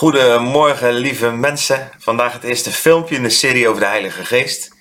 [0.00, 1.90] Goedemorgen, lieve mensen.
[1.98, 4.76] Vandaag het eerste filmpje in de serie over de Heilige Geest.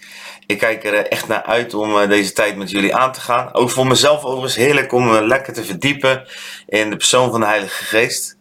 [0.45, 3.53] Ik kijk er echt naar uit om eh, deze tijd met jullie aan te gaan.
[3.53, 6.27] Ook voor mezelf overigens heerlijk om me lekker te verdiepen
[6.67, 8.38] in de persoon van de Heilige Geest.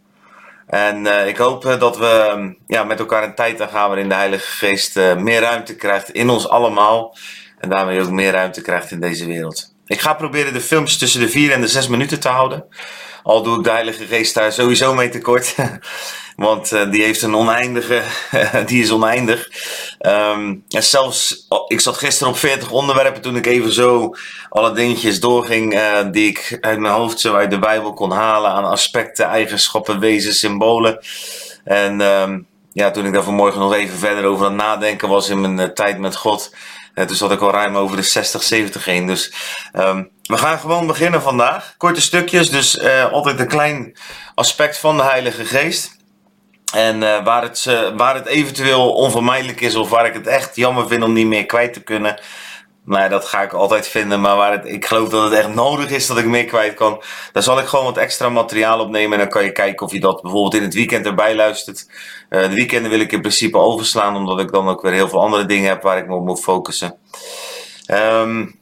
[0.67, 4.09] En ik hoop eh, dat we mm, ja, met elkaar een tijd aan gaan waarin
[4.09, 7.17] de Heilige Geest meer ruimte krijgt in ons allemaal.
[7.59, 9.75] En daarmee ook meer ruimte krijgt in deze wereld.
[9.87, 12.65] Ik ga proberen de filmpjes tussen de 4 en de 6 minuten te houden.
[13.29, 15.55] Al doe ik de Heilige Geest daar sowieso mee tekort.
[16.37, 18.03] Want uh, die heeft een oneindige,
[18.67, 19.49] die is oneindig.
[20.01, 24.15] Um, en zelfs, ik zat gisteren op 40 onderwerpen toen ik even zo
[24.49, 28.51] alle dingetjes doorging uh, die ik uit mijn hoofd zo uit de Bijbel kon halen
[28.51, 30.99] aan aspecten, eigenschappen, wezens, symbolen.
[31.65, 35.29] En um, ja, toen ik daar vanmorgen nog even verder over aan het nadenken was
[35.29, 36.55] in mijn uh, tijd met God,
[36.95, 39.07] toen zat ik al ruim over de 60, 70 heen.
[39.07, 39.33] Dus
[39.73, 41.75] um, we gaan gewoon beginnen vandaag.
[41.77, 43.97] Korte stukjes, dus altijd een klein
[44.35, 45.97] aspect van de Heilige Geest.
[46.75, 50.57] En uh, waar, het, uh, waar het eventueel onvermijdelijk is of waar ik het echt
[50.57, 52.21] jammer vind om niet meer kwijt te kunnen.
[52.85, 54.21] Nou dat ga ik altijd vinden.
[54.21, 57.03] Maar waar het, ik geloof dat het echt nodig is dat ik meer kwijt kan.
[57.33, 59.13] Dan zal ik gewoon wat extra materiaal opnemen.
[59.13, 61.87] En dan kan je kijken of je dat bijvoorbeeld in het weekend erbij luistert.
[62.29, 64.17] De weekenden wil ik in principe overslaan.
[64.17, 66.43] Omdat ik dan ook weer heel veel andere dingen heb waar ik me op moet
[66.43, 66.99] focussen.
[67.91, 68.58] Um,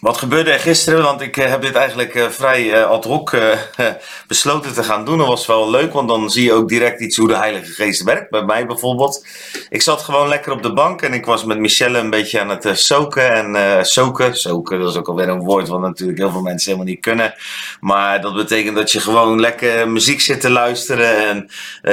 [0.00, 1.02] wat gebeurde er gisteren?
[1.02, 3.58] Want ik heb dit eigenlijk uh, vrij uh, ad hoc uh,
[4.26, 5.18] besloten te gaan doen.
[5.18, 8.02] Dat was wel leuk, want dan zie je ook direct iets hoe de Heilige Geest
[8.02, 8.30] werkt.
[8.30, 9.26] Bij mij bijvoorbeeld.
[9.68, 12.48] Ik zat gewoon lekker op de bank en ik was met Michelle een beetje aan
[12.48, 13.32] het soken.
[13.32, 16.92] En soken, soken, dat is ook alweer een woord wat natuurlijk heel veel mensen helemaal
[16.92, 17.34] niet kunnen.
[17.80, 21.48] Maar dat betekent dat je gewoon lekker muziek zit te luisteren en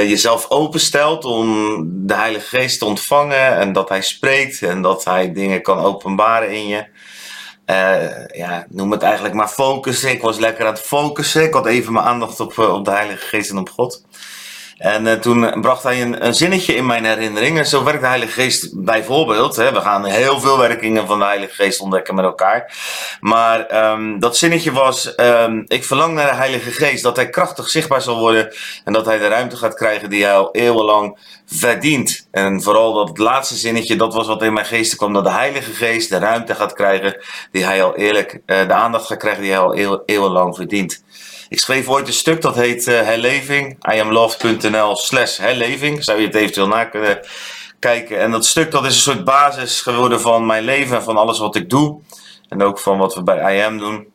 [0.07, 1.77] jezelf openstelt om
[2.07, 3.57] de Heilige Geest te ontvangen.
[3.57, 6.85] En dat Hij spreekt en dat Hij dingen kan openbaren in je.
[7.69, 10.09] Uh, ja, noem het eigenlijk maar focussen.
[10.09, 11.43] Ik was lekker aan het focussen.
[11.43, 14.05] Ik had even mijn aandacht op, uh, op de Heilige Geest en op God.
[14.77, 17.57] En uh, toen bracht hij een, een, zinnetje in mijn herinnering.
[17.57, 19.55] En zo werkt de Heilige Geest bijvoorbeeld.
[19.55, 22.73] Hè, we gaan heel veel werkingen van de Heilige Geest ontdekken met elkaar.
[23.19, 27.03] Maar um, dat zinnetje was: um, Ik verlang naar de Heilige Geest.
[27.03, 28.53] Dat hij krachtig zichtbaar zal worden.
[28.83, 32.27] En dat hij de ruimte gaat krijgen die hij al eeuwenlang verdient.
[32.31, 35.13] En vooral dat laatste zinnetje, dat was wat in mijn geest kwam.
[35.13, 37.17] Dat de Heilige Geest de ruimte gaat krijgen
[37.51, 41.03] die hij al eerlijk, uh, de aandacht gaat krijgen die hij al eeuw, eeuwenlang verdient.
[41.49, 43.93] Ik schreef ooit een stuk dat heet uh, Herleving.
[43.93, 46.03] iamloved.nl slash herleving.
[46.03, 47.19] Zou je het eventueel na kunnen
[47.79, 48.19] kijken.
[48.19, 51.39] En dat stuk dat is een soort basis geworden van mijn leven en van alles
[51.39, 51.99] wat ik doe.
[52.49, 54.07] En ook van wat we bij IAM doen.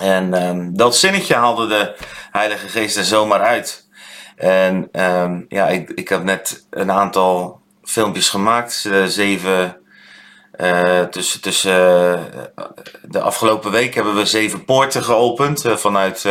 [0.00, 1.94] En um, dat zinnetje haalde de
[2.32, 3.88] Heilige Geest er zomaar uit.
[4.36, 8.84] En um, ja, ik, ik heb net een aantal filmpjes gemaakt.
[8.86, 9.76] Uh, zeven.
[11.10, 12.64] Tussen tussen uh,
[13.02, 16.24] de afgelopen week hebben we zeven poorten geopend vanuit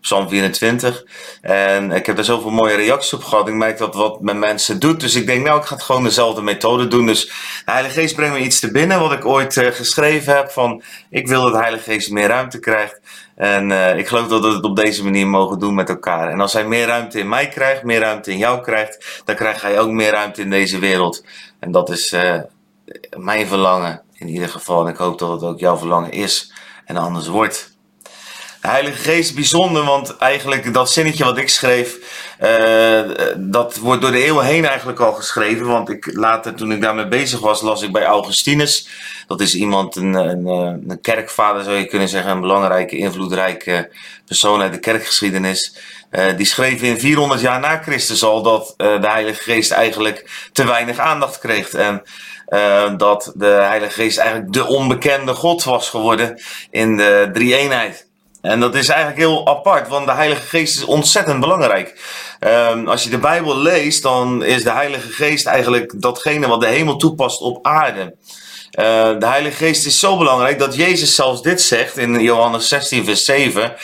[0.00, 1.04] Psalm 24.
[1.40, 3.48] En ik heb daar zoveel mooie reacties op gehad.
[3.48, 5.00] Ik merk dat wat met mensen doet.
[5.00, 7.06] Dus ik denk, nou, ik ga het gewoon dezelfde methode doen.
[7.06, 7.26] Dus
[7.64, 9.00] de Heilige Geest brengt me iets te binnen.
[9.00, 10.50] Wat ik ooit geschreven heb.
[10.50, 13.00] Van, ik wil dat de Heilige Geest meer ruimte krijgt.
[13.36, 16.30] En ik geloof dat we het op deze manier mogen doen met elkaar.
[16.30, 19.22] En als hij meer ruimte in mij krijgt, meer ruimte in jou krijgt.
[19.24, 21.24] Dan krijg hij ook meer ruimte in deze wereld.
[21.60, 22.12] En dat is
[23.16, 24.86] mijn verlangen in ieder geval.
[24.86, 26.52] En ik hoop dat het ook jouw verlangen is.
[26.84, 27.76] En anders wordt.
[28.60, 31.96] De Heilige Geest bijzonder, want eigenlijk dat zinnetje wat ik schreef,
[32.42, 33.00] uh,
[33.36, 35.66] dat wordt door de eeuwen heen eigenlijk al geschreven.
[35.66, 38.88] Want ik later, toen ik daarmee bezig was, las ik bij Augustinus.
[39.26, 43.90] Dat is iemand, een, een, een kerkvader zou je kunnen zeggen, een belangrijke, invloedrijke
[44.26, 45.76] persoon uit de kerkgeschiedenis.
[46.10, 50.48] Uh, die schreef in 400 jaar na Christus al dat uh, de Heilige Geest eigenlijk
[50.52, 51.72] te weinig aandacht kreeg.
[51.72, 52.02] En
[52.48, 58.06] uh, dat de Heilige Geest eigenlijk de onbekende God was geworden in de drie eenheid.
[58.40, 62.00] En dat is eigenlijk heel apart, want de Heilige Geest is ontzettend belangrijk.
[62.40, 66.66] Um, als je de Bijbel leest, dan is de Heilige Geest eigenlijk datgene wat de
[66.66, 68.16] hemel toepast op aarde.
[68.72, 73.04] Uh, de Heilige Geest is zo belangrijk dat Jezus zelfs dit zegt in Johannes 16,
[73.04, 73.74] vers 7.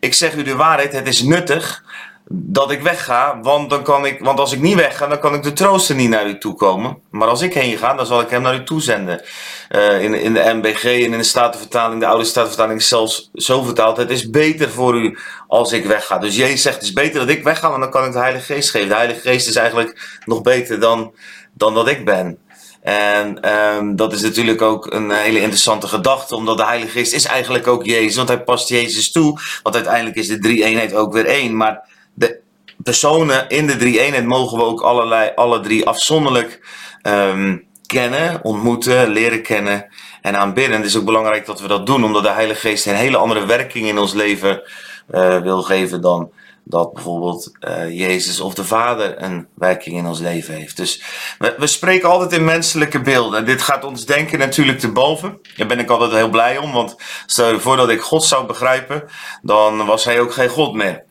[0.00, 1.84] Ik zeg u de waarheid, het is nuttig
[2.28, 5.42] dat ik wegga, want, dan kan ik, want als ik niet wegga, dan kan ik
[5.42, 6.98] de trooster niet naar u toe komen.
[7.10, 9.22] Maar als ik heen ga, dan zal ik hem naar u toe zenden.
[9.70, 13.62] Uh, in, in de MBG en in de Statenvertaling, de oude Statenvertaling is zelfs zo
[13.62, 13.96] vertaald.
[13.96, 15.18] Het is beter voor u
[15.48, 16.18] als ik wegga.
[16.18, 18.54] Dus Jezus zegt, het is beter dat ik wegga, want dan kan ik de Heilige
[18.54, 18.88] Geest geven.
[18.88, 21.12] De Heilige Geest is eigenlijk nog beter dan,
[21.52, 22.38] dan dat ik ben.
[22.86, 27.24] En um, dat is natuurlijk ook een hele interessante gedachte, omdat de Heilige Geest is
[27.24, 29.40] eigenlijk ook Jezus, want hij past Jezus toe.
[29.62, 31.56] Want uiteindelijk is de drie eenheid ook weer één.
[31.56, 32.38] Maar de
[32.76, 36.60] personen in de drie eenheid mogen we ook allerlei, alle drie afzonderlijk
[37.02, 39.86] um, kennen, ontmoeten, leren kennen
[40.22, 40.76] en aanbidden.
[40.76, 43.46] Het is ook belangrijk dat we dat doen, omdat de Heilige Geest een hele andere
[43.46, 44.62] werking in ons leven
[45.10, 46.30] uh, wil geven dan
[46.68, 50.76] dat bijvoorbeeld uh, Jezus of de Vader een werking in ons leven heeft.
[50.76, 51.02] Dus
[51.38, 53.38] we, spreken altijd in menselijke beelden.
[53.38, 55.38] En dit gaat ons denken natuurlijk te boven.
[55.56, 56.96] Daar ben ik altijd heel blij om, want
[57.26, 59.04] stel je voor dat ik God zou begrijpen,
[59.42, 61.04] dan was hij ook geen God meer.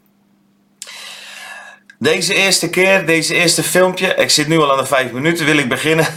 [2.00, 5.58] Deze eerste keer, deze eerste filmpje, ik zit nu al aan de vijf minuten, wil
[5.58, 6.08] ik beginnen?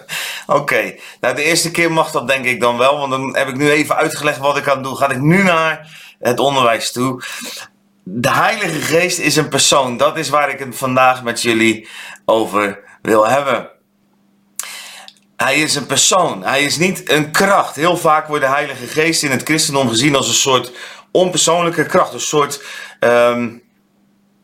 [0.46, 3.56] Oké, nou de eerste keer mag dat denk ik dan wel, want dan heb ik
[3.56, 4.96] nu even uitgelegd wat ik aan het doen.
[4.96, 7.22] Ga ik nu naar het onderwijs toe.
[8.10, 11.88] De Heilige Geest is een persoon, dat is waar ik het vandaag met jullie
[12.24, 13.70] over wil hebben.
[15.36, 17.76] Hij is een persoon, hij is niet een kracht.
[17.76, 20.72] Heel vaak wordt de Heilige Geest in het christendom gezien als een soort
[21.12, 22.64] onpersoonlijke kracht, een soort...
[23.00, 23.62] Um,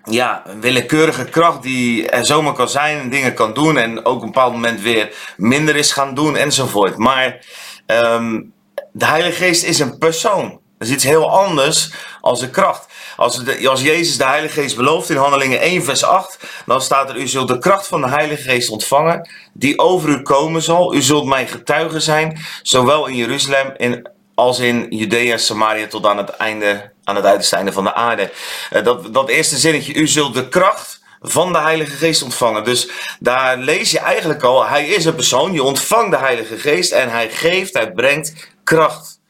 [0.05, 4.17] ja, een willekeurige kracht die er zomaar kan zijn en dingen kan doen en ook
[4.17, 6.97] op een bepaald moment weer minder is gaan doen enzovoort.
[6.97, 7.47] Maar
[7.87, 8.53] um,
[8.93, 10.61] de Heilige Geest is een persoon.
[10.85, 11.91] Dat is iets heel anders
[12.21, 12.87] als een kracht.
[13.17, 17.09] Als, de, als Jezus de Heilige Geest belooft in Handelingen 1 vers 8, dan staat
[17.09, 20.95] er, u zult de kracht van de Heilige Geest ontvangen, die over u komen zal.
[20.95, 26.19] U zult mijn getuige zijn, zowel in Jeruzalem in, als in Judea Samaria tot aan
[26.19, 28.31] het einde aan het uiterste einde van de aarde.
[28.71, 32.65] Eh, dat, dat eerste zinnetje, u zult de kracht van de Heilige Geest ontvangen.
[32.65, 32.89] Dus
[33.21, 37.11] daar lees je eigenlijk al, hij is een persoon, je ontvangt de Heilige Geest en
[37.11, 39.23] hij geeft, hij brengt kracht.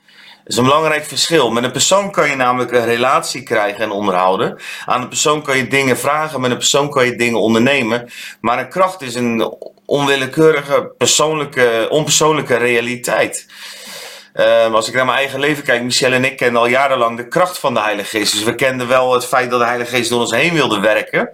[0.47, 1.51] Is een belangrijk verschil.
[1.51, 4.59] Met een persoon kan je namelijk een relatie krijgen en onderhouden.
[4.85, 8.11] Aan een persoon kan je dingen vragen, met een persoon kan je dingen ondernemen.
[8.41, 9.55] Maar een kracht is een
[9.85, 13.47] onwillekeurige, persoonlijke, onpersoonlijke realiteit.
[14.35, 17.29] Uh, als ik naar mijn eigen leven kijk, Michel en ik kennen al jarenlang de
[17.29, 18.33] kracht van de Heilige Geest.
[18.33, 21.31] Dus we kenden wel het feit dat de Heilige Geest door ons heen wilde werken.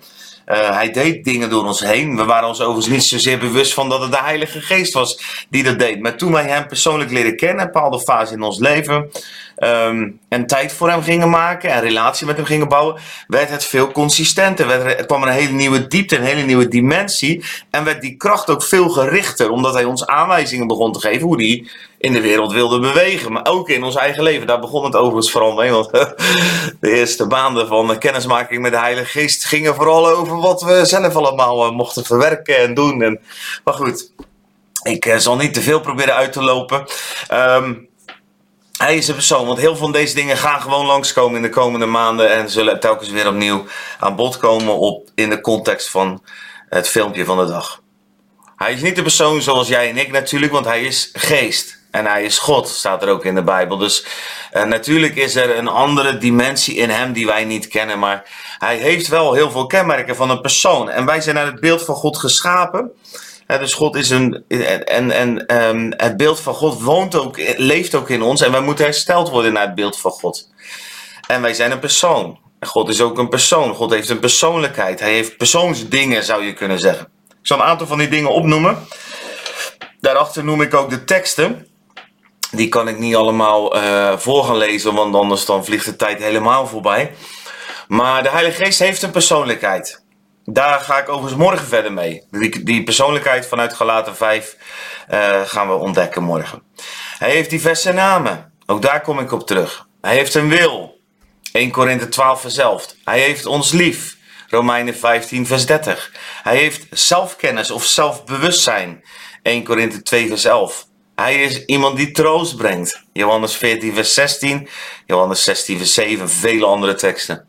[0.51, 2.17] Uh, hij deed dingen door ons heen.
[2.17, 5.63] We waren ons overigens niet zozeer bewust van dat het de Heilige Geest was die
[5.63, 6.01] dat deed.
[6.01, 9.11] Maar toen wij hem persoonlijk leren kennen, een bepaalde fase in ons leven,
[9.57, 13.65] um, en tijd voor hem gingen maken en relatie met hem gingen bouwen, werd het
[13.65, 14.67] veel consistenter.
[14.67, 17.45] Werd er, kwam een hele nieuwe diepte, een hele nieuwe dimensie.
[17.71, 21.37] En werd die kracht ook veel gerichter, omdat hij ons aanwijzingen begon te geven hoe
[21.37, 21.71] die
[22.01, 23.33] in de wereld wilde bewegen.
[23.33, 24.47] Maar ook in ons eigen leven.
[24.47, 25.71] Daar begon het overigens vooral mee.
[25.71, 25.91] Want
[26.81, 30.85] de eerste maanden van de kennismaking met de Heilige Geest gingen vooral over wat we
[30.85, 33.03] zelf allemaal eh, mochten verwerken en doen.
[33.03, 33.21] En,
[33.65, 34.13] maar goed,
[34.83, 36.85] ik uh, zal niet te veel proberen uit te lopen.
[37.33, 37.89] Um,
[38.79, 41.49] hij is een persoon, want heel veel van deze dingen gaan gewoon langskomen in de
[41.49, 43.65] komende maanden en zullen telkens weer opnieuw
[43.99, 46.23] aan bod komen op, in de context van
[46.69, 47.83] het filmpje van de dag.
[48.57, 51.80] Hij is niet de persoon zoals jij en ik natuurlijk, want hij is geest.
[51.91, 53.77] En hij is God, staat er ook in de Bijbel.
[53.77, 54.07] Dus
[54.53, 57.99] uh, natuurlijk is er een andere dimensie in hem die wij niet kennen.
[57.99, 58.25] Maar
[58.59, 60.91] hij heeft wel heel veel kenmerken van een persoon.
[60.91, 62.91] En wij zijn naar het beeld van God geschapen.
[63.47, 64.45] dus God is een.
[64.85, 68.41] En, en um, het beeld van God woont ook, leeft ook in ons.
[68.41, 70.49] En wij moeten hersteld worden naar het beeld van God.
[71.27, 72.39] En wij zijn een persoon.
[72.59, 73.75] En God is ook een persoon.
[73.75, 75.01] God heeft een persoonlijkheid.
[75.01, 77.09] Hij heeft persoonsdingen, zou je kunnen zeggen.
[77.29, 78.87] Ik zal een aantal van die dingen opnoemen.
[80.01, 81.70] Daarachter noem ik ook de teksten.
[82.51, 86.23] Die kan ik niet allemaal uh, voor gaan lezen, want anders dan vliegt de tijd
[86.23, 87.13] helemaal voorbij.
[87.89, 90.03] Maar de Heilige Geest heeft een persoonlijkheid.
[90.45, 92.27] Daar ga ik overigens morgen verder mee.
[92.31, 94.57] Die, die persoonlijkheid vanuit Galaten 5
[95.11, 96.63] uh, gaan we ontdekken morgen.
[97.19, 98.53] Hij heeft diverse namen.
[98.67, 99.87] Ook daar kom ik op terug.
[100.01, 101.01] Hij heeft een wil.
[101.53, 102.95] 1 Korinthe 12 vers 11.
[103.05, 104.17] Hij heeft ons lief.
[104.49, 106.13] Romeinen 15 vers 30.
[106.43, 109.05] Hij heeft zelfkennis of zelfbewustzijn.
[109.43, 110.87] 1 Korinthe 2 vers 11.
[111.21, 113.05] Hij is iemand die troost brengt.
[113.13, 114.69] Johannes 14, vers 16,
[115.07, 117.47] Johannes 16, vers 7, vele andere teksten.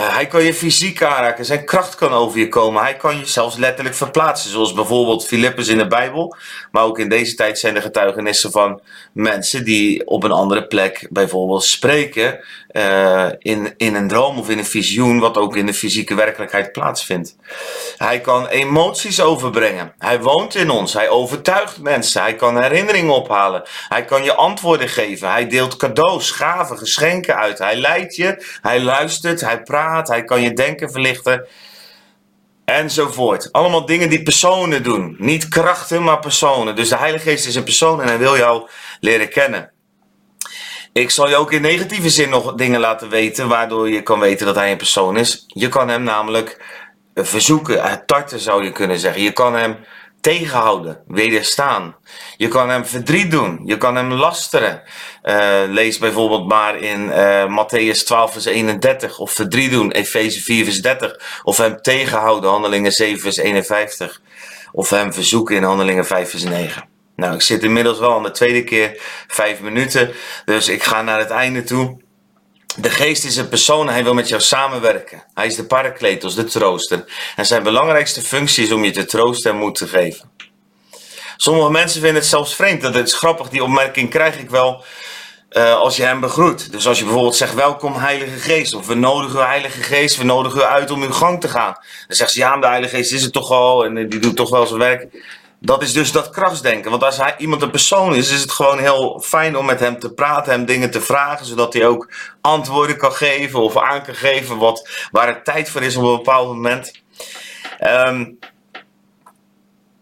[0.00, 2.82] Uh, hij kan je fysiek aanraken, zijn kracht kan over je komen.
[2.82, 6.36] Hij kan je zelfs letterlijk verplaatsen, zoals bijvoorbeeld Filippus in de Bijbel.
[6.70, 8.80] Maar ook in deze tijd zijn er getuigenissen van
[9.12, 14.58] mensen die op een andere plek bijvoorbeeld spreken uh, in, in een droom of in
[14.58, 17.36] een visioen, wat ook in de fysieke werkelijkheid plaatsvindt.
[17.96, 19.94] Hij kan emoties overbrengen.
[19.98, 20.92] Hij woont in ons.
[20.92, 22.22] Hij overtuigt mensen.
[22.22, 23.62] Hij kan herinneringen ophalen.
[23.88, 25.30] Hij kan je antwoorden geven.
[25.30, 27.58] Hij deelt cadeaus, gaven, geschenken uit.
[27.58, 28.58] Hij leidt je.
[28.60, 29.40] Hij luistert.
[29.40, 30.08] Hij praat.
[30.08, 31.46] Hij kan je denken verlichten.
[32.64, 33.52] Enzovoort.
[33.52, 35.16] Allemaal dingen die personen doen.
[35.18, 36.76] Niet krachten, maar personen.
[36.76, 38.68] Dus de Heilige Geest is een persoon en hij wil jou
[39.00, 39.72] leren kennen.
[40.92, 44.46] Ik zal je ook in negatieve zin nog dingen laten weten, waardoor je kan weten
[44.46, 45.44] dat hij een persoon is.
[45.46, 46.62] Je kan hem namelijk
[47.14, 49.22] verzoeken, tarten zou je kunnen zeggen.
[49.22, 49.76] Je kan hem
[50.24, 51.96] tegenhouden, wederstaan.
[52.36, 54.82] Je kan hem verdriet doen, je kan hem lasteren.
[55.22, 60.64] Uh, lees bijvoorbeeld maar in uh, Matthäus 12 vers 31 of verdriet doen, Efeze 4
[60.64, 61.40] vers 30.
[61.42, 64.20] Of hem tegenhouden, Handelingen 7 vers 51.
[64.72, 66.88] Of hem verzoeken in Handelingen 5 vers 9.
[67.16, 70.12] Nou, ik zit inmiddels wel aan de tweede keer vijf minuten,
[70.44, 72.03] dus ik ga naar het einde toe.
[72.76, 75.22] De geest is een persoon, hij wil met jou samenwerken.
[75.34, 77.04] Hij is de parakletos, de trooster.
[77.36, 80.30] En zijn belangrijkste functie is om je te troosten en moed te geven.
[81.36, 82.82] Sommige mensen vinden het zelfs vreemd.
[82.82, 84.84] Dat is grappig, die opmerking krijg ik wel
[85.50, 86.72] uh, als je hem begroet.
[86.72, 88.74] Dus als je bijvoorbeeld zegt welkom Heilige Geest.
[88.74, 91.72] Of we nodigen u Heilige Geest, we nodigen u uit om uw gang te gaan.
[92.06, 94.50] Dan zegt ze ja, de Heilige Geest is het toch al en die doet toch
[94.50, 95.06] wel zijn werk.
[95.64, 96.90] Dat is dus dat krachtsdenken.
[96.90, 99.98] Want als hij iemand een persoon is, is het gewoon heel fijn om met hem
[99.98, 104.14] te praten, hem dingen te vragen, zodat hij ook antwoorden kan geven of aan kan
[104.14, 106.92] geven wat, waar het tijd voor is op een bepaald moment.
[107.80, 108.38] Um,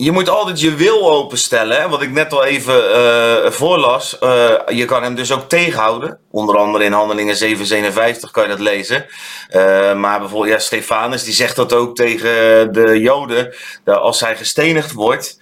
[0.02, 1.80] je moet altijd je wil openstellen.
[1.80, 1.88] Hè?
[1.88, 4.16] Wat ik net al even uh, voorlas.
[4.22, 6.18] Uh, je kan hem dus ook tegenhouden.
[6.30, 9.06] Onder andere in Handelingen 757 kan je dat lezen.
[9.50, 13.54] Uh, maar bijvoorbeeld, ja, Stefanus die zegt dat ook tegen de Joden.
[13.84, 15.38] Dat als hij gestenigd wordt,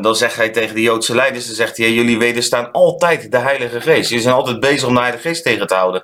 [0.00, 3.80] dan zegt hij tegen de Joodse leiders: dan zegt hij, jullie wederstaan altijd de Heilige
[3.80, 4.08] Geest.
[4.08, 6.02] Jullie zijn altijd bezig om de Heilige Geest tegen te houden.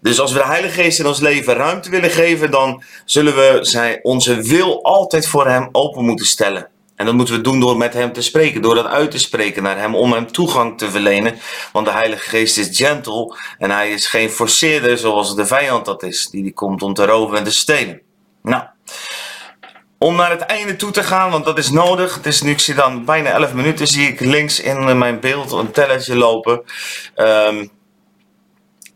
[0.00, 3.58] Dus als we de Heilige Geest in ons leven ruimte willen geven, dan zullen we
[3.60, 6.68] zijn, onze wil altijd voor hem open moeten stellen.
[7.00, 9.62] En dat moeten we doen door met hem te spreken, door dat uit te spreken
[9.62, 11.38] naar hem, om hem toegang te verlenen.
[11.72, 16.02] Want de Heilige Geest is gentle en hij is geen forceerder zoals de vijand dat
[16.02, 18.00] is, die, die komt om te roven en te stelen.
[18.42, 18.62] Nou,
[19.98, 22.14] om naar het einde toe te gaan, want dat is nodig.
[22.14, 25.52] Het is nu, ik zie dan bijna 11 minuten, zie ik links in mijn beeld
[25.52, 26.62] een tellertje lopen.
[27.16, 27.70] Um,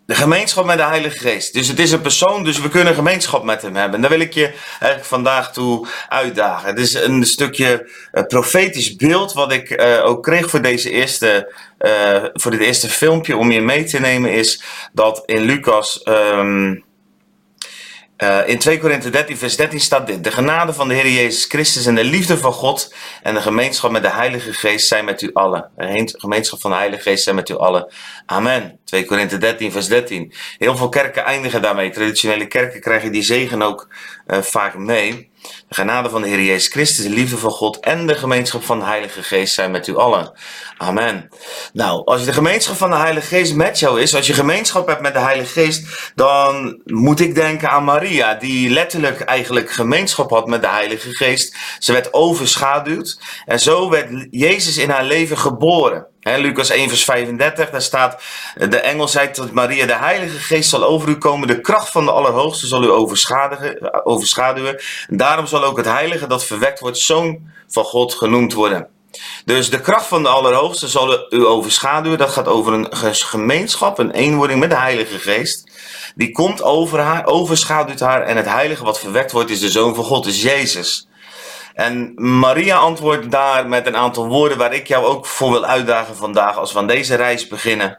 [0.06, 1.52] de gemeenschap met de Heilige Geest.
[1.52, 3.94] Dus het is een persoon, dus we kunnen gemeenschap met hem hebben.
[3.94, 6.68] En daar wil ik je eigenlijk vandaag toe uitdagen.
[6.68, 11.54] Het is een stukje uh, profetisch beeld wat ik uh, ook kreeg voor, deze eerste,
[11.78, 14.32] uh, voor dit eerste filmpje om je mee te nemen.
[14.32, 16.00] Is dat in Lucas.
[16.04, 16.84] Um,
[18.18, 20.25] uh, in 2 Korinthe 13, vers 13 staat dit.
[20.25, 23.90] De genade van de Heer Jezus Christus en de liefde van God en de gemeenschap
[23.90, 25.71] met de Heilige Geest zijn met u allen.
[25.76, 27.92] De gemeenschap van de Heilige Geest zijn met u allen.
[28.26, 28.78] Amen.
[28.85, 30.33] 2 Korinthe 13, vers 13.
[30.59, 31.90] Heel veel kerken eindigen daarmee.
[31.90, 33.88] Traditionele kerken krijgen die zegen ook
[34.26, 35.33] uh, vaak mee.
[35.68, 38.78] De genade van de Heer Jezus Christus, de liefde van God en de gemeenschap van
[38.78, 40.32] de Heilige Geest zijn met u allen.
[40.76, 41.28] Amen.
[41.72, 45.00] Nou, als de gemeenschap van de Heilige Geest met jou is, als je gemeenschap hebt
[45.00, 50.46] met de Heilige Geest, dan moet ik denken aan Maria, die letterlijk eigenlijk gemeenschap had
[50.46, 51.56] met de Heilige Geest.
[51.78, 56.06] Ze werd overschaduwd en zo werd Jezus in haar leven geboren.
[56.25, 58.23] He, Lucas 1 vers 35, daar staat,
[58.54, 62.04] de engel zei tot Maria, de heilige geest zal over u komen, de kracht van
[62.04, 62.90] de Allerhoogste zal u
[64.04, 64.83] overschaduwen.
[65.09, 67.38] Daarom zal ook het heilige dat verwekt wordt, zoon
[67.69, 68.88] van God genoemd worden.
[69.45, 72.19] Dus de kracht van de Allerhoogste zal u overschaduwen.
[72.19, 75.71] Dat gaat over een gemeenschap, een eenwording met de Heilige Geest.
[76.14, 78.23] Die komt over haar, overschaduwt haar.
[78.23, 81.07] En het Heilige wat verwekt wordt is de Zoon van God, is Jezus.
[81.75, 86.16] En Maria antwoordt daar met een aantal woorden waar ik jou ook voor wil uitdagen
[86.16, 87.99] vandaag als we aan deze reis beginnen.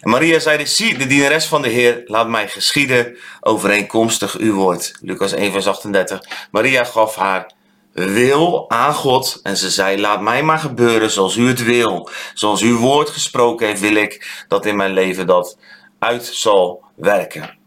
[0.00, 4.92] En Maria zeide, zie, de dienares van de Heer, laat mij geschieden overeenkomstig uw woord.
[5.00, 6.20] Lucas 1 vers 38.
[6.50, 7.52] Maria gaf haar
[7.92, 12.08] wil aan God en ze zei, laat mij maar gebeuren zoals u het wil.
[12.34, 15.58] Zoals uw woord gesproken heeft, wil ik dat in mijn leven dat
[15.98, 17.59] uit zal werken.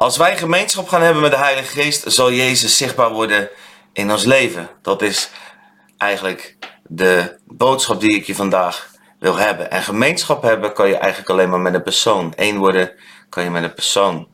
[0.00, 3.48] Als wij gemeenschap gaan hebben met de Heilige Geest, zal Jezus zichtbaar worden
[3.92, 4.68] in ons leven.
[4.82, 5.30] Dat is
[5.98, 9.70] eigenlijk de boodschap die ik je vandaag wil hebben.
[9.70, 12.32] En gemeenschap hebben kan je eigenlijk alleen maar met een persoon.
[12.36, 12.92] Eén worden
[13.28, 14.28] kan je met een persoon.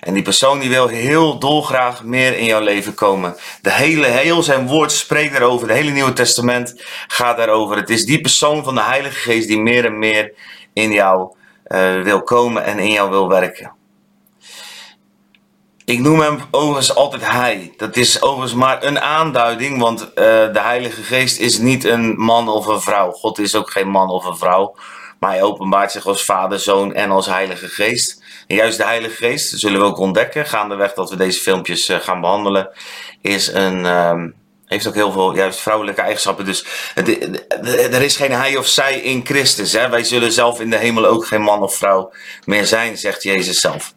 [0.00, 3.36] En die persoon die wil heel dolgraag meer in jouw leven komen.
[3.62, 5.68] De hele, heel zijn woord spreekt daarover.
[5.68, 7.76] Het hele Nieuwe Testament gaat daarover.
[7.76, 10.32] Het is die persoon van de Heilige Geest die meer en meer
[10.72, 11.36] in jou
[11.68, 13.76] uh, wil komen en in jou wil werken.
[15.88, 17.72] Ik noem hem overigens altijd hij.
[17.76, 20.06] Dat is overigens maar een aanduiding, want uh,
[20.52, 23.10] de Heilige Geest is niet een man of een vrouw.
[23.10, 24.76] God is ook geen man of een vrouw,
[25.20, 28.22] maar hij openbaart zich als Vader, Zoon en als Heilige Geest.
[28.46, 31.96] En juist de Heilige Geest, zullen we ook ontdekken, gaandeweg dat we deze filmpjes uh,
[31.96, 32.70] gaan behandelen,
[33.22, 36.44] is een, um, heeft ook heel veel juist vrouwelijke eigenschappen.
[36.44, 36.64] Dus
[37.64, 39.72] er is geen hij of zij in Christus.
[39.72, 39.88] Hè?
[39.88, 42.12] Wij zullen zelf in de hemel ook geen man of vrouw
[42.44, 43.96] meer zijn, zegt Jezus zelf.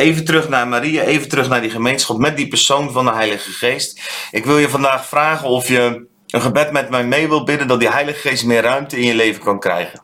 [0.00, 3.50] Even terug naar Maria, even terug naar die gemeenschap met die persoon van de Heilige
[3.50, 4.00] Geest.
[4.30, 7.80] Ik wil je vandaag vragen of je een gebed met mij mee wil bidden dat
[7.80, 10.02] die Heilige Geest meer ruimte in je leven kan krijgen.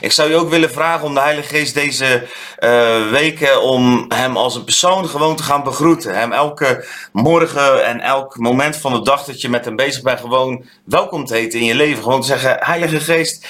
[0.00, 2.26] Ik zou je ook willen vragen om de Heilige Geest deze
[2.58, 6.18] uh, weken om hem als een persoon gewoon te gaan begroeten.
[6.18, 10.20] Hem elke morgen en elk moment van de dag dat je met hem bezig bent
[10.20, 12.02] gewoon welkom te heten in je leven.
[12.02, 13.46] Gewoon te zeggen, Heilige Geest,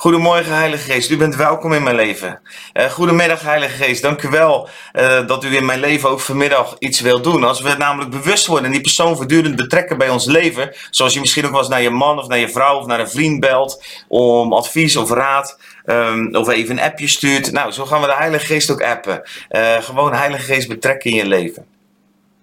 [0.00, 1.10] Goedemorgen, Heilige Geest.
[1.10, 2.40] U bent welkom in mijn leven.
[2.74, 4.02] Uh, goedemiddag, Heilige Geest.
[4.02, 7.44] Dank u wel uh, dat u in mijn leven ook vanmiddag iets wilt doen.
[7.44, 11.20] Als we namelijk bewust worden en die persoon voortdurend betrekken bij ons leven, zoals je
[11.20, 13.40] misschien ook wel eens naar je man of naar je vrouw of naar een vriend
[13.40, 17.52] belt om advies of raad, um, of even een appje stuurt.
[17.52, 19.22] Nou, zo gaan we de Heilige Geest ook appen.
[19.50, 21.66] Uh, gewoon Heilige Geest betrekken in je leven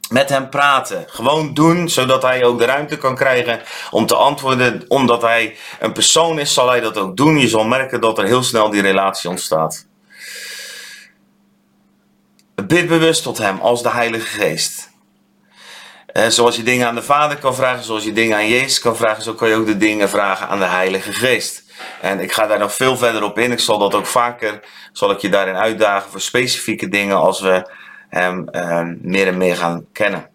[0.10, 1.06] met hem praten.
[1.08, 3.62] Gewoon doen, zodat hij ook de ruimte kan krijgen
[3.92, 4.86] om te antwoorden.
[4.88, 7.40] Omdat hij een persoon is, zal hij dat ook doen.
[7.40, 9.88] Je zal merken dat er heel snel die relatie ontstaat.
[12.68, 14.90] Bid bewust tot hem als de Heilige Geest.
[16.08, 18.98] Eh, zoals je dingen aan de Vader kan vragen, zoals je dingen aan Jezus kan
[18.98, 21.64] vragen, zo kan je ook de dingen vragen aan de Heilige Geest.
[22.02, 23.52] En ik ga daar nog veel verder op in.
[23.52, 24.60] Ik zal dat ook vaker,
[24.92, 27.70] zal ik je daarin uitdagen voor specifieke dingen als we
[28.10, 30.30] hem ehm, meer en meer gaan kennen.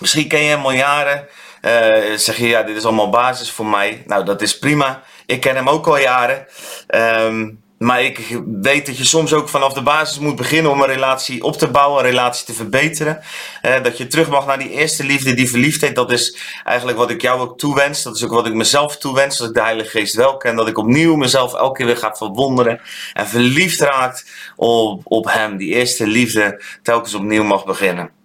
[0.00, 1.26] Misschien ken je hem al jaren.
[1.62, 4.02] Uh, zeg je, ja, dit is allemaal basis voor mij.
[4.06, 5.02] Nou, dat is prima.
[5.26, 6.46] Ik ken hem ook al jaren.
[6.88, 10.86] Um, maar ik weet dat je soms ook vanaf de basis moet beginnen om een
[10.86, 13.20] relatie op te bouwen, een relatie te verbeteren.
[13.62, 15.94] Eh, dat je terug mag naar die eerste liefde, die verliefdheid.
[15.94, 18.02] Dat is eigenlijk wat ik jou ook toewens.
[18.02, 19.38] Dat is ook wat ik mezelf toewens.
[19.38, 20.56] Dat ik de Heilige Geest wel ken.
[20.56, 22.80] Dat ik opnieuw mezelf elke keer weer ga verwonderen.
[23.12, 25.56] En verliefd raakt op, op Hem.
[25.56, 28.23] Die eerste liefde telkens opnieuw mag beginnen.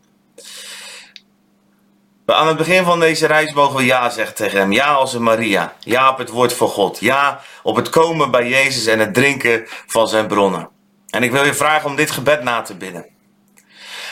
[2.34, 4.72] Aan het begin van deze reis mogen we ja zeggen tegen hem.
[4.72, 5.74] Ja als een Maria.
[5.80, 7.00] Ja op het woord van God.
[7.00, 10.70] Ja op het komen bij Jezus en het drinken van zijn bronnen.
[11.10, 13.06] En ik wil je vragen om dit gebed na te bidden.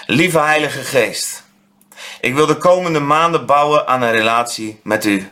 [0.05, 1.43] Lieve Heilige Geest.
[2.21, 5.31] Ik wil de komende maanden bouwen aan een relatie met u.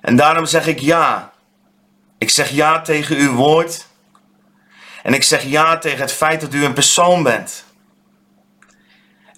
[0.00, 1.32] En daarom zeg ik ja.
[2.18, 3.86] Ik zeg ja tegen uw woord.
[5.02, 7.65] En ik zeg ja tegen het feit dat u een persoon bent.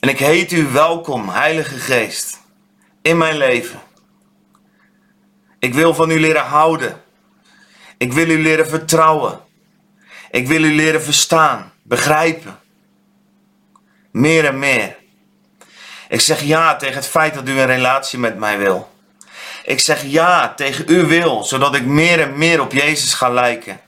[0.00, 2.40] En ik heet u welkom, Heilige Geest,
[3.02, 3.80] in mijn leven.
[5.58, 7.02] Ik wil van u leren houden.
[7.96, 9.40] Ik wil u leren vertrouwen.
[10.30, 12.58] Ik wil u leren verstaan, begrijpen.
[14.10, 14.96] Meer en meer.
[16.08, 18.90] Ik zeg ja tegen het feit dat u een relatie met mij wil.
[19.64, 23.80] Ik zeg ja tegen uw wil, zodat ik meer en meer op Jezus ga lijken.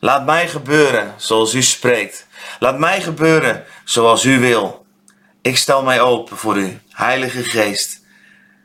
[0.00, 2.23] Laat mij gebeuren zoals u spreekt.
[2.58, 4.86] Laat mij gebeuren zoals u wil.
[5.42, 8.02] Ik stel mij open voor u, Heilige Geest.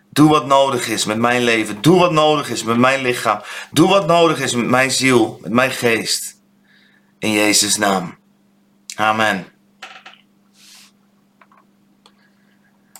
[0.10, 1.82] Doe wat nodig is met mijn leven.
[1.82, 3.42] Doe wat nodig is met mijn lichaam.
[3.72, 6.36] Doe wat nodig is met mijn ziel, met mijn geest.
[7.20, 8.18] In Jezus' naam.
[8.96, 9.48] Amen.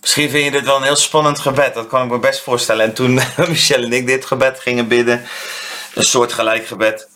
[0.02, 1.74] Misschien vind je dit wel een heel spannend gebed.
[1.74, 2.86] Dat kan ik me best voorstellen.
[2.86, 3.14] En toen
[3.48, 5.26] Michelle en ik dit gebed gingen bidden,
[5.94, 7.10] een soort gelijk gebed,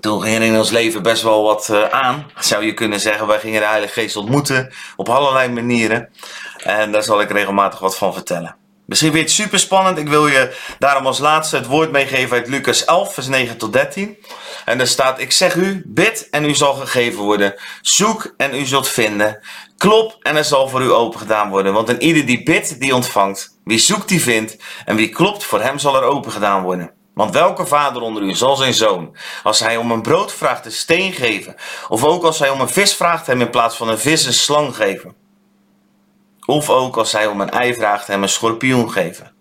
[0.00, 3.26] toen ging er in ons leven best wel wat uh, aan, zou je kunnen zeggen.
[3.26, 6.08] Wij gingen de Heilige Geest ontmoeten op allerlei manieren.
[6.56, 8.56] En daar zal ik regelmatig wat van vertellen.
[8.90, 9.98] Misschien het super spannend.
[9.98, 13.72] Ik wil je daarom als laatste het woord meegeven uit Lucas 11, vers 9 tot
[13.72, 14.16] 13.
[14.64, 17.54] En daar staat: Ik zeg u, bid en u zal gegeven worden.
[17.80, 19.38] Zoek en u zult vinden.
[19.76, 21.72] Klop en er zal voor u open gedaan worden.
[21.72, 23.58] Want een ieder die bidt, die ontvangt.
[23.64, 24.56] Wie zoekt, die vindt.
[24.84, 26.90] En wie klopt, voor hem zal er open gedaan worden.
[27.14, 30.72] Want welke vader onder u zal zijn zoon, als hij om een brood vraagt, een
[30.72, 31.54] steen geven?
[31.88, 34.32] Of ook als hij om een vis vraagt, hem in plaats van een vis een
[34.32, 35.14] slang geven?
[36.46, 39.32] Of ook als hij om een ei vraagt, hem een schorpioen geven?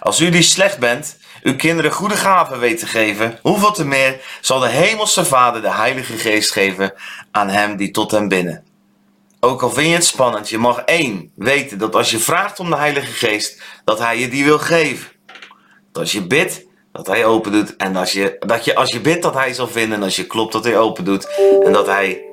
[0.00, 4.20] Als u die slecht bent, uw kinderen goede gaven weet te geven, hoeveel te meer
[4.40, 6.92] zal de hemelse vader de heilige geest geven
[7.30, 8.64] aan hem die tot hem binnen?
[9.40, 12.70] Ook al vind je het spannend, je mag één weten dat als je vraagt om
[12.70, 15.08] de heilige geest, dat hij je die wil geven.
[15.92, 16.65] Dat als je bidt,
[16.96, 17.76] dat hij open doet.
[17.76, 19.98] En als je, dat je als je bidt dat hij zal vinden.
[19.98, 21.28] En als je klopt dat hij open doet.
[21.64, 22.24] En dat hij,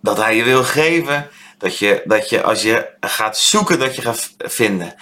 [0.00, 1.28] dat hij je wil geven.
[1.58, 4.94] Dat je, dat je als je gaat zoeken dat je gaat vinden.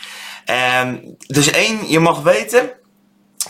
[0.45, 2.71] En, dus één, je mag weten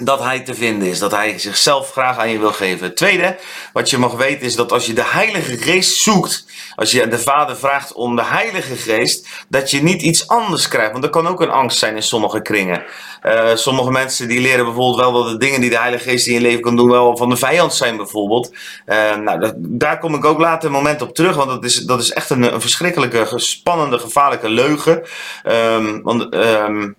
[0.00, 0.98] dat hij te vinden is.
[0.98, 2.86] Dat hij zichzelf graag aan je wil geven.
[2.86, 3.36] Het tweede,
[3.72, 7.18] wat je mag weten, is dat als je de Heilige Geest zoekt, als je de
[7.18, 10.92] Vader vraagt om de Heilige Geest, dat je niet iets anders krijgt.
[10.92, 12.84] Want er kan ook een angst zijn in sommige kringen.
[13.22, 16.34] Uh, sommige mensen die leren bijvoorbeeld wel dat de dingen die de Heilige Geest in
[16.34, 18.54] je leven kan doen, wel van de vijand zijn bijvoorbeeld.
[18.86, 22.00] Uh, nou, daar kom ik ook later een moment op terug, want dat is, dat
[22.00, 25.02] is echt een, verschrikkelijke, spannende, gevaarlijke leugen.
[25.44, 26.34] Um, want.
[26.34, 26.98] Um,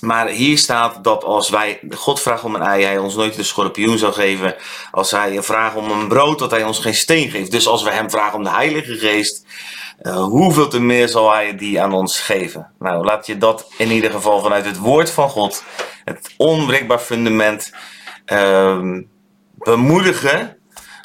[0.00, 3.42] maar hier staat dat als wij God vragen om een ei, hij ons nooit de
[3.42, 4.54] schorpioen zou geven.
[4.90, 7.50] Als hij vraagt om een brood, dat hij ons geen steen geeft.
[7.50, 9.46] Dus als we hem vragen om de Heilige Geest,
[10.02, 12.72] uh, hoeveel te meer zal hij die aan ons geven?
[12.78, 15.64] Nou, laat je dat in ieder geval vanuit het woord van God,
[16.04, 17.72] het onbreekbaar fundament,
[18.26, 18.80] uh,
[19.54, 20.56] bemoedigen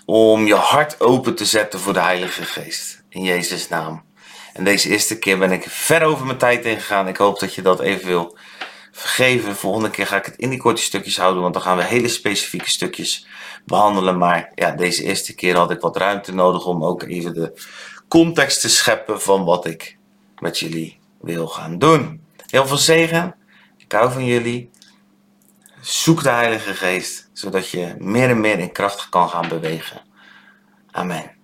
[0.06, 3.04] om je hart open te zetten voor de Heilige Geest.
[3.10, 4.04] In Jezus' naam.
[4.54, 7.08] En deze eerste keer ben ik ver over mijn tijd ingegaan.
[7.08, 8.38] Ik hoop dat je dat even wil
[9.02, 9.56] vergeven.
[9.56, 12.08] Volgende keer ga ik het in die korte stukjes houden, want dan gaan we hele
[12.08, 13.28] specifieke stukjes
[13.66, 14.18] behandelen.
[14.18, 17.62] Maar ja, deze eerste keer had ik wat ruimte nodig om ook even de
[18.08, 19.98] context te scheppen van wat ik
[20.40, 22.22] met jullie wil gaan doen.
[22.46, 23.36] Heel veel zegen.
[23.78, 24.70] Ik hou van jullie.
[25.82, 30.02] Zoek de Heilige Geest, zodat je meer en meer in kracht kan gaan bewegen.
[30.92, 31.41] Amen.